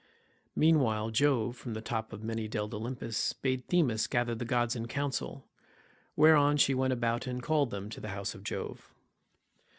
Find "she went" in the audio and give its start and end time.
6.57-6.91